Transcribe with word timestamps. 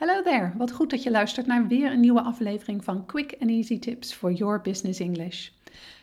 Hello 0.00 0.22
there, 0.22 0.52
wat 0.56 0.72
goed 0.72 0.90
dat 0.90 1.02
je 1.02 1.10
luistert 1.10 1.46
naar 1.46 1.66
weer 1.66 1.92
een 1.92 2.00
nieuwe 2.00 2.22
aflevering 2.22 2.84
van 2.84 3.06
Quick 3.06 3.36
and 3.40 3.50
Easy 3.50 3.78
Tips 3.78 4.12
for 4.12 4.32
Your 4.32 4.60
Business 4.60 5.00
English. 5.00 5.50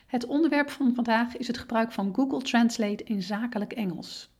Het 0.06 0.26
onderwerp 0.26 0.70
van 0.70 0.94
vandaag 0.94 1.36
is 1.36 1.46
het 1.46 1.58
gebruik 1.58 1.92
van 1.92 2.14
Google 2.14 2.42
Translate 2.42 3.04
in 3.04 3.22
zakelijk 3.22 3.72
Engels. 3.72 4.30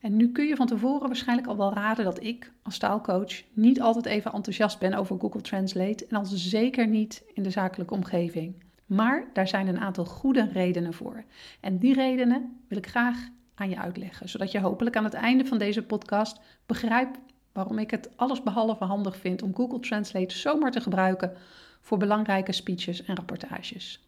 En 0.00 0.16
nu 0.16 0.32
kun 0.32 0.46
je 0.46 0.56
van 0.56 0.66
tevoren 0.66 1.06
waarschijnlijk 1.06 1.48
al 1.48 1.56
wel 1.56 1.72
raden 1.72 2.04
dat 2.04 2.22
ik 2.22 2.52
als 2.62 2.78
taalcoach 2.78 3.42
niet 3.52 3.80
altijd 3.80 4.06
even 4.06 4.32
enthousiast 4.32 4.78
ben 4.78 4.94
over 4.94 5.20
Google 5.20 5.40
Translate 5.40 6.06
en 6.06 6.16
al 6.16 6.24
zeker 6.24 6.86
niet 6.86 7.24
in 7.34 7.42
de 7.42 7.50
zakelijke 7.50 7.94
omgeving. 7.94 8.64
Maar 8.86 9.28
daar 9.32 9.48
zijn 9.48 9.66
een 9.66 9.80
aantal 9.80 10.04
goede 10.04 10.48
redenen 10.52 10.94
voor. 10.94 11.24
En 11.60 11.78
die 11.78 11.94
redenen 11.94 12.60
wil 12.68 12.78
ik 12.78 12.86
graag 12.86 13.28
aan 13.54 13.70
je 13.70 13.78
uitleggen, 13.78 14.28
zodat 14.28 14.52
je 14.52 14.60
hopelijk 14.60 14.96
aan 14.96 15.04
het 15.04 15.14
einde 15.14 15.44
van 15.44 15.58
deze 15.58 15.82
podcast 15.82 16.40
begrijpt 16.66 17.18
waarom 17.56 17.78
ik 17.78 17.90
het 17.90 18.10
allesbehalve 18.16 18.84
handig 18.84 19.16
vind 19.16 19.42
om 19.42 19.54
Google 19.54 19.80
Translate 19.80 20.36
zomaar 20.36 20.70
te 20.70 20.80
gebruiken 20.80 21.32
voor 21.80 21.98
belangrijke 21.98 22.52
speeches 22.52 23.04
en 23.04 23.16
rapportages. 23.16 24.04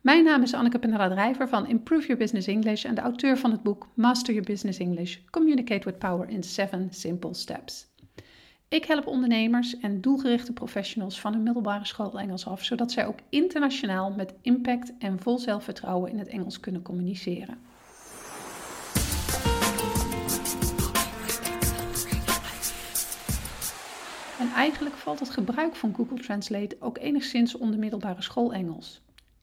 Mijn 0.00 0.24
naam 0.24 0.42
is 0.42 0.54
Anneke 0.54 0.78
Penella 0.78 1.08
Drijver 1.08 1.48
van 1.48 1.66
Improve 1.66 2.06
Your 2.06 2.18
Business 2.18 2.46
English 2.46 2.84
en 2.84 2.94
de 2.94 3.00
auteur 3.00 3.38
van 3.38 3.50
het 3.50 3.62
boek 3.62 3.88
Master 3.94 4.34
Your 4.34 4.48
Business 4.48 4.78
English: 4.78 5.18
Communicate 5.30 5.84
with 5.84 5.98
Power 5.98 6.28
in 6.28 6.44
7 6.44 6.88
Simple 6.90 7.34
Steps. 7.34 7.86
Ik 8.68 8.84
help 8.84 9.06
ondernemers 9.06 9.78
en 9.78 10.00
doelgerichte 10.00 10.52
professionals 10.52 11.20
van 11.20 11.34
een 11.34 11.42
middelbare 11.42 11.84
school 11.84 12.18
Engels 12.18 12.46
af, 12.46 12.64
zodat 12.64 12.92
zij 12.92 13.06
ook 13.06 13.18
internationaal 13.28 14.10
met 14.10 14.34
impact 14.40 14.92
en 14.98 15.18
vol 15.20 15.38
zelfvertrouwen 15.38 16.10
in 16.10 16.18
het 16.18 16.28
Engels 16.28 16.60
kunnen 16.60 16.82
communiceren. 16.82 17.58
Eigenlijk 24.52 24.94
valt 24.94 25.20
het 25.20 25.30
gebruik 25.30 25.76
van 25.76 25.94
Google 25.94 26.20
Translate 26.20 26.76
ook 26.80 26.98
enigszins 26.98 27.56
onder 27.56 27.78
middelbare 27.78 28.22
school 28.22 28.52
Engels. 28.52 29.00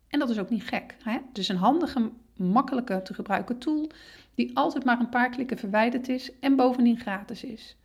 En 0.08 0.20
dat 0.20 0.30
is 0.30 0.40
ook 0.40 0.50
niet 0.50 0.64
gek. 0.64 0.96
Hè? 1.04 1.12
Het 1.12 1.38
is 1.38 1.50
een 1.50 1.56
handige, 1.56 2.10
makkelijke 2.36 3.02
te 3.02 3.14
gebruiken 3.14 3.58
tool 3.58 3.90
die 4.36 4.58
altijd 4.58 4.84
maar 4.84 5.00
een 5.00 5.10
paar 5.10 5.30
klikken 5.30 5.58
verwijderd 5.58 6.10
is 6.10 6.32
en 6.40 6.56
bovendien 6.56 7.00
gratis 7.00 7.44
is. 7.44 7.78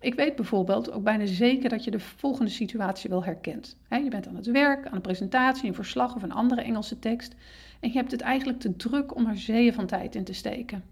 Ik 0.00 0.14
weet 0.14 0.36
bijvoorbeeld 0.36 0.90
ook 0.90 1.02
bijna 1.02 1.26
zeker 1.26 1.68
dat 1.68 1.84
je 1.84 1.90
de 1.90 2.00
volgende 2.00 2.50
situatie 2.50 3.10
wel 3.10 3.24
herkent. 3.24 3.76
Je 3.88 4.08
bent 4.08 4.28
aan 4.28 4.36
het 4.36 4.46
werk, 4.46 4.86
aan 4.86 4.94
een 4.94 5.00
presentatie, 5.00 5.68
een 5.68 5.74
verslag 5.74 6.14
of 6.14 6.22
een 6.22 6.32
andere 6.32 6.60
Engelse 6.60 6.98
tekst 6.98 7.34
en 7.80 7.88
je 7.88 7.98
hebt 7.98 8.10
het 8.10 8.20
eigenlijk 8.20 8.60
te 8.60 8.76
druk 8.76 9.14
om 9.14 9.26
er 9.26 9.38
zeeën 9.38 9.74
van 9.74 9.86
tijd 9.86 10.14
in 10.14 10.24
te 10.24 10.32
steken. 10.32 10.84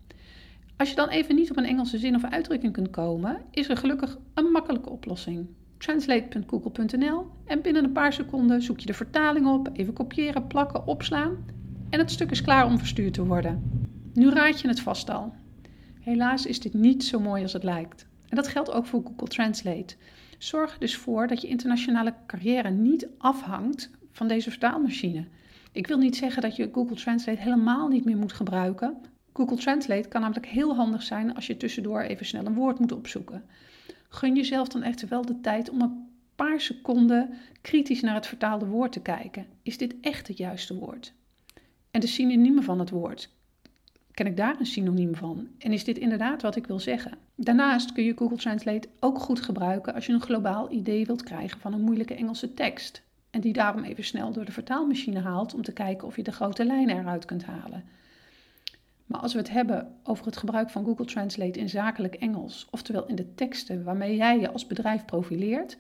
Als 0.77 0.91
je 0.91 0.97
dan 0.97 1.09
even 1.09 1.34
niet 1.34 1.50
op 1.50 1.56
een 1.56 1.64
Engelse 1.64 1.98
zin 1.98 2.14
of 2.14 2.25
uitdrukking 2.25 2.72
kunt 2.72 2.91
komen, 2.91 3.42
is 3.50 3.69
er 3.69 3.77
gelukkig 3.77 4.19
een 4.34 4.50
makkelijke 4.50 4.91
oplossing. 4.91 5.47
Translate.google.nl 5.78 7.27
en 7.44 7.62
binnen 7.62 7.84
een 7.84 7.92
paar 7.92 8.12
seconden 8.12 8.62
zoek 8.62 8.80
je 8.80 8.86
de 8.86 8.94
vertaling 8.94 9.47
op, 9.47 9.69
even 9.72 9.92
kopiëren, 9.92 10.47
plakken, 10.47 10.86
opslaan 10.86 11.44
en 11.91 11.98
het 11.98 12.11
stuk 12.11 12.31
is 12.31 12.42
klaar 12.42 12.66
om 12.66 12.78
verstuurd 12.78 13.14
te 13.14 13.27
worden. 13.27 13.83
Nu 14.12 14.31
raad 14.31 14.61
je 14.61 14.69
het 14.69 14.81
vast 14.81 15.11
al. 15.11 15.34
Helaas 16.00 16.47
is 16.47 16.61
dit 16.61 16.75
niet 16.75 17.05
zo 17.05 17.20
mooi 17.20 17.42
als 17.42 17.53
het 17.53 17.62
lijkt. 17.62 18.06
En 18.28 18.36
dat 18.36 18.48
geldt 18.48 18.72
ook 18.72 18.86
voor 18.86 19.03
Google 19.05 19.28
Translate. 19.28 19.97
Zorg 20.39 20.72
er 20.72 20.81
dus 20.81 20.97
voor 20.97 21.27
dat 21.27 21.41
je 21.41 21.48
internationale 21.48 22.14
carrière 22.27 22.70
niet 22.70 23.09
afhangt 23.19 23.91
van 24.11 24.28
deze 24.28 24.50
vertaalmachine. 24.50 25.27
Ik 25.72 25.86
wil 25.86 25.98
niet 25.98 26.16
zeggen 26.16 26.42
dat 26.42 26.56
je 26.56 26.70
Google 26.72 26.97
Translate 26.97 27.41
helemaal 27.41 27.88
niet 27.88 28.05
meer 28.05 28.16
moet 28.16 28.33
gebruiken. 28.33 28.97
Google 29.33 29.56
Translate 29.56 30.09
kan 30.09 30.20
namelijk 30.20 30.47
heel 30.47 30.75
handig 30.75 31.03
zijn 31.03 31.34
als 31.34 31.47
je 31.47 31.56
tussendoor 31.56 32.00
even 32.00 32.27
snel 32.27 32.47
een 32.47 32.55
woord 32.55 32.78
moet 32.78 32.92
opzoeken. 32.92 33.44
Gun 34.15 34.34
jezelf 34.34 34.69
dan 34.69 34.83
echter 34.83 35.09
wel 35.09 35.25
de 35.25 35.41
tijd 35.41 35.70
om 35.70 35.81
een 35.81 36.09
paar 36.34 36.61
seconden 36.61 37.34
kritisch 37.61 38.01
naar 38.01 38.15
het 38.15 38.27
vertaalde 38.27 38.67
woord 38.67 38.93
te 38.93 39.01
kijken. 39.01 39.47
Is 39.62 39.79
dit 39.79 39.95
echt 40.01 40.29
het 40.29 40.37
juiste 40.37 40.75
woord? 40.75 41.12
En 41.91 42.01
de 42.01 42.06
synoniemen 42.06 42.62
van 42.62 42.79
het 42.79 42.91
woord. 42.91 43.31
Ken 44.11 44.27
ik 44.27 44.37
daar 44.37 44.56
een 44.59 44.66
synoniem 44.66 45.15
van? 45.15 45.49
En 45.59 45.72
is 45.72 45.84
dit 45.84 45.99
inderdaad 45.99 46.43
wat 46.43 46.56
ik 46.56 46.66
wil 46.66 46.78
zeggen? 46.78 47.19
Daarnaast 47.34 47.93
kun 47.93 48.05
je 48.05 48.16
Google 48.16 48.37
Translate 48.37 48.88
ook 49.00 49.19
goed 49.19 49.41
gebruiken 49.41 49.94
als 49.94 50.06
je 50.06 50.12
een 50.12 50.21
globaal 50.21 50.72
idee 50.72 51.06
wilt 51.06 51.22
krijgen 51.22 51.61
van 51.61 51.72
een 51.72 51.84
moeilijke 51.84 52.15
Engelse 52.15 52.55
tekst. 52.55 53.03
En 53.31 53.41
die 53.41 53.53
daarom 53.53 53.84
even 53.84 54.05
snel 54.05 54.33
door 54.33 54.44
de 54.44 54.53
vertaalmachine 54.53 55.21
haalt 55.21 55.55
om 55.55 55.62
te 55.62 55.72
kijken 55.72 56.06
of 56.06 56.17
je 56.17 56.22
de 56.22 56.33
grote 56.33 56.65
lijnen 56.65 56.99
eruit 56.99 57.25
kunt 57.25 57.44
halen. 57.44 57.84
Maar 59.04 59.20
als 59.20 59.32
we 59.32 59.38
het 59.38 59.50
hebben 59.50 59.94
over 60.03 60.26
het 60.26 60.37
gebruik 60.37 60.70
van 60.70 60.84
Google 60.84 61.04
Translate 61.04 61.59
in 61.59 61.69
zakelijk 61.69 62.15
Engels, 62.15 62.66
oftewel 62.70 63.06
in 63.06 63.15
de 63.15 63.34
teksten 63.34 63.84
waarmee 63.84 64.16
jij 64.16 64.41
je 64.41 64.50
als 64.50 64.66
bedrijf 64.66 65.04
profileert, 65.04 65.78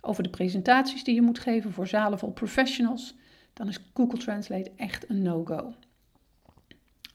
over 0.00 0.22
de 0.22 0.30
presentaties 0.30 1.04
die 1.04 1.14
je 1.14 1.22
moet 1.22 1.38
geven 1.38 1.72
voor 1.72 1.86
zalen 1.86 2.18
vol 2.18 2.32
professionals, 2.32 3.14
dan 3.52 3.68
is 3.68 3.78
Google 3.94 4.18
Translate 4.18 4.72
echt 4.76 5.10
een 5.10 5.22
no-go. 5.22 5.74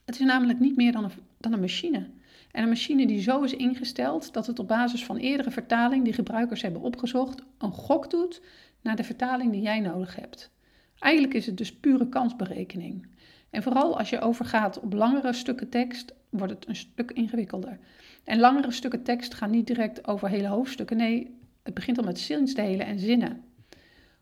Het 0.06 0.20
is 0.20 0.26
namelijk 0.26 0.60
niet 0.60 0.76
meer 0.76 0.92
dan 0.92 1.04
een, 1.04 1.12
dan 1.38 1.54
een 1.54 1.60
machine. 1.60 2.10
En 2.52 2.64
een 2.64 2.70
machine 2.70 3.08
die 3.08 3.22
zo 3.22 3.42
is 3.42 3.54
ingesteld 3.54 4.34
dat 4.34 4.48
het 4.48 4.60
op 4.60 4.68
basis 4.68 5.06
van 5.06 5.18
eerdere 5.18 5.52
vertaling 5.52 6.04
die 6.04 6.14
gebruikers 6.14 6.62
hebben 6.62 6.82
opgezocht, 6.82 7.44
een 7.58 7.72
gok 7.72 8.10
doet 8.10 8.42
naar 8.82 8.96
de 8.96 9.04
vertaling 9.04 9.52
die 9.52 9.62
jij 9.62 9.80
nodig 9.80 10.16
hebt. 10.16 10.52
Eigenlijk 11.00 11.34
is 11.34 11.46
het 11.46 11.58
dus 11.58 11.76
pure 11.76 12.10
kansberekening. 12.10 13.08
En 13.50 13.64
vooral 13.64 13.98
als 13.98 14.10
je 14.10 14.20
overgaat 14.20 14.80
op 14.80 14.94
langere 14.94 15.34
stukken 15.34 15.70
tekst, 15.70 16.14
wordt 16.30 16.54
het 16.54 16.68
een 16.68 16.76
stuk 16.76 17.12
ingewikkelder. 17.12 17.80
En 18.24 18.40
langere 18.40 18.72
stukken 18.72 19.04
tekst 19.04 19.34
gaan 19.34 19.50
niet 19.50 19.68
direct 19.68 20.08
over 20.08 20.30
hele 20.30 20.48
hoofdstukken. 20.48 20.98
Nee, 20.98 21.40
het 21.64 21.74
begint 21.74 21.98
al 21.98 22.04
met 22.04 22.20
zinsdelen 22.20 22.86
en 22.86 23.00
zinnen. 23.00 23.44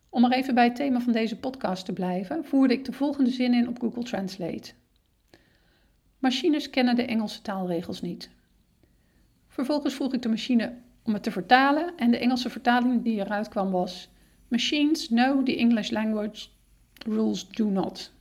Om 0.08 0.20
maar 0.20 0.32
even 0.32 0.54
bij 0.54 0.64
het 0.64 0.76
thema 0.76 1.00
van 1.00 1.12
deze 1.12 1.36
podcast 1.36 1.84
te 1.84 1.92
blijven, 1.92 2.44
voerde 2.44 2.74
ik 2.74 2.84
de 2.84 2.92
volgende 2.92 3.30
zin 3.30 3.54
in 3.54 3.68
op 3.68 3.80
Google 3.80 4.02
Translate. 4.02 4.72
Machines 6.18 6.70
kennen 6.70 6.96
de 6.96 7.04
Engelse 7.04 7.42
taalregels 7.42 8.00
niet. 8.00 8.30
Vervolgens 9.48 9.94
vroeg 9.94 10.14
ik 10.14 10.22
de 10.22 10.28
machine 10.28 10.72
om 11.02 11.12
het 11.12 11.22
te 11.22 11.30
vertalen 11.30 11.92
en 11.96 12.10
de 12.10 12.18
Engelse 12.18 12.50
vertaling 12.50 13.02
die 13.02 13.20
eruit 13.20 13.48
kwam 13.48 13.70
was: 13.70 14.08
Machines 14.48 15.06
know 15.06 15.44
the 15.44 15.56
English 15.56 15.90
language 15.90 16.48
rules 17.06 17.48
do 17.48 17.70
not. 17.70 18.12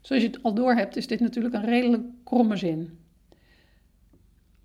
Zoals 0.00 0.22
je 0.22 0.28
het 0.28 0.42
al 0.42 0.54
door 0.54 0.74
hebt, 0.74 0.96
is 0.96 1.06
dit 1.06 1.20
natuurlijk 1.20 1.54
een 1.54 1.64
redelijk 1.64 2.02
kromme 2.24 2.56
zin. 2.56 2.98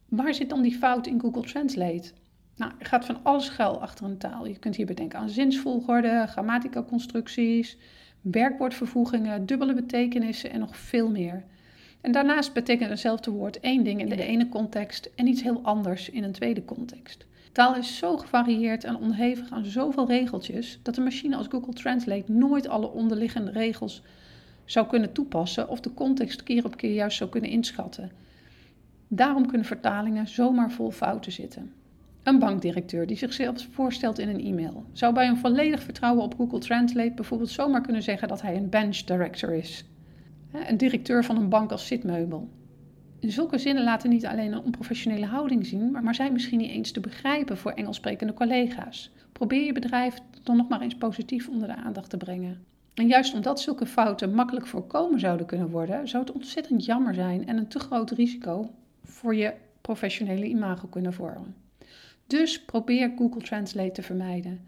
Waar 0.10 0.34
zit 0.34 0.50
dan 0.50 0.62
die 0.62 0.78
fout 0.78 1.08
in 1.08 1.20
Google 1.20 1.42
Translate? 1.42 2.12
Nou, 2.56 2.72
er 2.80 2.86
gaat 2.86 3.06
van 3.06 3.20
alles 3.24 3.46
schuil 3.46 3.82
achter 3.82 4.06
een 4.06 4.18
taal. 4.18 4.48
Je 4.48 4.60
kunt 4.60 4.76
hier 4.76 4.86
bedenken 4.86 5.20
aan 5.20 5.30
zinsvolgorde, 5.30 6.26
grammatica-constructies, 6.28 7.78
werkwoordvervoegingen, 8.22 9.46
dubbele 9.46 9.74
betekenissen 9.74 10.52
en 10.52 10.60
nog 10.60 10.78
veel 10.78 11.10
meer. 11.10 11.44
En 12.02 12.12
daarnaast 12.12 12.54
betekent 12.54 12.90
hetzelfde 12.90 13.32
woord 13.32 13.60
één 13.60 13.84
ding 13.84 14.00
in 14.00 14.10
de 14.10 14.24
ene 14.24 14.50
context 14.50 15.10
en 15.16 15.28
iets 15.28 15.42
heel 15.44 15.60
anders 15.64 16.10
in 16.10 16.24
een 16.24 16.32
tweede 16.32 16.66
context. 16.66 17.26
Taal 17.52 17.76
is 17.76 17.98
zo 17.98 18.18
gevarieerd 18.18 18.84
en 18.84 18.96
onhevig 18.96 19.52
aan 19.52 19.66
zoveel 19.66 20.08
regeltjes 20.08 20.80
dat 20.84 20.98
een 20.98 21.04
machine 21.04 21.36
als 21.36 21.48
Google 21.48 21.74
Translate 21.74 22.32
nooit 22.32 22.68
alle 22.68 22.92
onderliggende 22.92 23.52
regels 23.52 24.02
zou 24.66 24.88
kunnen 24.88 25.12
toepassen 25.12 25.70
of 25.70 25.80
de 25.80 25.94
context 25.94 26.44
keer 26.44 26.66
op 26.66 26.78
keer 26.78 26.94
juist 26.94 27.18
zou 27.18 27.30
kunnen 27.30 27.50
inschatten. 27.50 28.12
Daarom 29.08 29.48
kunnen 29.48 29.68
vertalingen 29.68 30.28
zomaar 30.28 30.72
vol 30.72 30.92
fouten 30.92 31.32
zitten. 31.32 31.72
Een 32.24 32.40
bankdirecteur 32.40 33.08
die 33.08 33.18
zichzelf 33.18 33.68
voorstelt 33.72 34.20
in 34.20 34.30
een 34.30 34.46
e-mail 34.46 34.86
zou 34.94 35.14
bij 35.14 35.28
een 35.28 35.38
volledig 35.38 35.84
vertrouwen 35.84 36.24
op 36.24 36.36
Google 36.36 36.60
Translate 36.60 37.12
bijvoorbeeld 37.12 37.50
zomaar 37.50 37.82
kunnen 37.82 38.04
zeggen 38.04 38.28
dat 38.28 38.42
hij 38.42 38.56
een 38.56 38.70
bench 38.70 38.98
director 38.98 39.54
is. 39.54 39.86
Een 40.68 40.78
directeur 40.78 41.24
van 41.24 41.38
een 41.38 41.50
bank 41.50 41.72
als 41.72 41.88
zitmeubel. 41.88 42.50
In 43.20 43.32
zulke 43.32 43.58
zinnen 43.58 43.84
laten 43.84 44.10
niet 44.10 44.26
alleen 44.26 44.52
een 44.52 44.64
onprofessionele 44.64 45.26
houding 45.26 45.66
zien, 45.66 45.92
maar, 45.92 46.16
zijn 46.16 46.34
misschien 46.34 46.58
niet 46.58 46.70
eens 46.70 46.92
te 46.92 47.00
begrijpen 47.00 47.58
voor 47.58 47.72
Engels 47.72 47.96
sprekende 47.96 48.34
collega's. 48.34 49.12
Probeer 49.32 49.66
je 49.66 49.74
bedrijf 49.74 50.20
dan 50.44 50.58
nog 50.58 50.68
maar 50.68 50.82
eens 50.82 50.96
positief 50.96 51.50
onder 51.50 51.68
de 51.68 51.76
aandacht 51.76 52.10
te 52.10 52.18
brengen. 52.18 52.66
En 52.96 53.08
juist 53.08 53.34
omdat 53.34 53.62
zulke 53.62 53.86
fouten 53.86 54.34
makkelijk 54.34 54.68
voorkomen 54.68 55.20
zouden 55.20 55.46
kunnen 55.46 55.70
worden, 55.70 56.08
zou 56.08 56.24
het 56.24 56.36
ontzettend 56.36 56.86
jammer 56.86 57.14
zijn 57.14 57.48
en 57.48 57.58
een 57.58 57.68
te 57.68 57.80
groot 57.80 58.12
risico 58.12 58.70
voor 59.04 59.36
je 59.36 59.54
professionele 59.82 60.46
imago 60.46 60.88
kunnen 60.88 61.14
vormen. 61.14 61.56
Dus 62.28 62.62
probeer 62.62 63.14
Google 63.18 63.42
Translate 63.42 63.92
te 63.92 64.02
vermijden. 64.02 64.60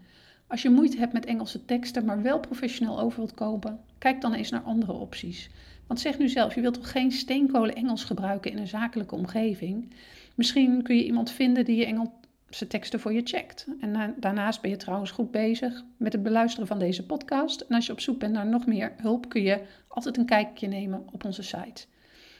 Als 0.46 0.62
je 0.62 0.70
moeite 0.70 0.98
hebt 0.98 1.12
met 1.12 1.24
Engelse 1.24 1.64
teksten, 1.64 2.04
maar 2.04 2.22
wel 2.22 2.40
professioneel 2.40 3.00
over 3.00 3.18
wilt 3.18 3.34
komen, 3.34 3.80
kijk 3.98 4.20
dan 4.20 4.34
eens 4.34 4.50
naar 4.50 4.60
andere 4.60 4.92
opties. 4.92 5.50
Want 5.86 6.00
zeg 6.00 6.18
nu 6.18 6.28
zelf, 6.28 6.54
je 6.54 6.60
wilt 6.60 6.74
toch 6.74 6.90
geen 6.90 7.12
steenkolen 7.12 7.74
Engels 7.74 8.04
gebruiken 8.04 8.50
in 8.50 8.58
een 8.58 8.66
zakelijke 8.66 9.14
omgeving? 9.14 9.92
Misschien 10.34 10.82
kun 10.82 10.96
je 10.96 11.04
iemand 11.04 11.30
vinden 11.30 11.64
die 11.64 11.76
je 11.76 11.86
Engels 11.86 12.08
zijn 12.50 12.70
teksten 12.70 13.00
voor 13.00 13.12
je 13.12 13.20
checkt. 13.24 13.66
En 13.80 14.14
daarnaast 14.16 14.60
ben 14.60 14.70
je 14.70 14.76
trouwens 14.76 15.10
goed 15.10 15.30
bezig 15.30 15.84
met 15.96 16.12
het 16.12 16.22
beluisteren 16.22 16.66
van 16.66 16.78
deze 16.78 17.06
podcast. 17.06 17.60
En 17.60 17.74
als 17.74 17.86
je 17.86 17.92
op 17.92 18.00
zoek 18.00 18.18
bent 18.18 18.32
naar 18.32 18.46
nog 18.46 18.66
meer 18.66 18.92
hulp, 18.96 19.28
kun 19.28 19.42
je 19.42 19.62
altijd 19.88 20.16
een 20.16 20.26
kijkje 20.26 20.66
nemen 20.66 21.06
op 21.12 21.24
onze 21.24 21.42
site. 21.42 21.84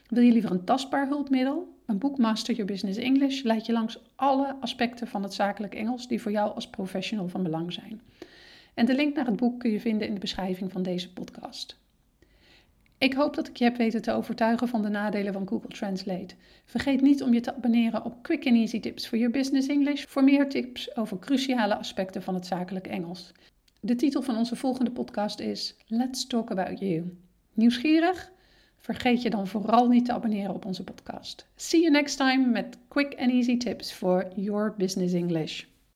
Wil 0.09 0.23
je 0.23 0.33
liever 0.33 0.51
een 0.51 0.65
tastbaar 0.65 1.07
hulpmiddel? 1.09 1.77
Een 1.87 1.99
boek 1.99 2.19
Master 2.19 2.55
Your 2.55 2.71
Business 2.71 2.99
English 2.99 3.43
leidt 3.43 3.67
je 3.67 3.73
langs 3.73 3.99
alle 4.15 4.57
aspecten 4.61 5.07
van 5.09 5.23
het 5.23 5.35
zakelijk 5.35 5.75
Engels 5.75 6.09
die 6.09 6.23
voor 6.23 6.33
jou 6.33 6.55
als 6.55 6.71
professional 6.71 7.29
van 7.29 7.43
belang 7.43 7.73
zijn. 7.73 8.01
En 8.75 8.87
de 8.87 8.95
link 8.95 9.17
naar 9.17 9.27
het 9.27 9.37
boek 9.37 9.61
kun 9.61 9.71
je 9.71 9.81
vinden 9.81 10.07
in 10.07 10.15
de 10.15 10.21
beschrijving 10.21 10.73
van 10.73 10.83
deze 10.83 11.13
podcast. 11.13 11.79
Ik 12.99 13.15
hoop 13.15 13.35
dat 13.35 13.49
ik 13.49 13.56
je 13.56 13.65
heb 13.65 13.77
weten 13.77 14.03
te 14.03 14.12
overtuigen 14.12 14.69
van 14.69 14.83
de 14.83 14.89
nadelen 14.89 15.33
van 15.33 15.49
Google 15.49 15.69
Translate. 15.69 16.35
Vergeet 16.65 17.00
niet 17.00 17.23
om 17.23 17.35
je 17.35 17.41
te 17.41 17.55
abonneren 17.55 18.05
op 18.05 18.23
Quick 18.23 18.47
and 18.47 18.56
Easy 18.56 18.81
Tips 18.81 19.06
for 19.06 19.19
Your 19.19 19.33
Business 19.33 19.69
English 19.69 20.05
voor 20.05 20.25
meer 20.25 20.49
tips 20.49 20.97
over 20.97 21.19
cruciale 21.19 21.77
aspecten 21.77 22.23
van 22.23 22.35
het 22.35 22.47
zakelijk 22.47 22.87
Engels. 22.87 23.33
De 23.81 23.95
titel 23.95 24.23
van 24.23 24.37
onze 24.37 24.56
volgende 24.56 24.91
podcast 24.91 25.41
is 25.41 25.77
Let's 25.87 26.27
Talk 26.27 26.50
About 26.50 26.79
You. 26.79 27.17
Nieuwsgierig? 27.53 28.33
Vergeet 28.77 29.23
je 29.23 29.31
dan 29.31 29.47
vooral 29.47 29.89
niet 29.89 30.05
te 30.05 30.12
abonneren 30.12 30.55
op 30.55 30.65
onze 30.65 30.85
podcast. 30.85 31.47
See 31.56 31.81
you 31.81 31.93
next 31.93 32.17
time 32.17 32.47
met 32.47 32.79
quick 32.89 33.15
and 33.19 33.31
easy 33.31 33.56
tips 33.56 33.93
for 33.93 34.29
your 34.35 34.75
business 34.77 35.12
English. 35.12 35.65